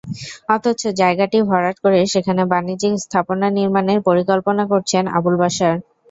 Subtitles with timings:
[0.49, 5.75] অথচ জায়গাটি ভরাট করে সেখানে বাণিজ্যিক স্থাপনা নির্মাণের পরিকল্পনা করছেন আবুল বাশার।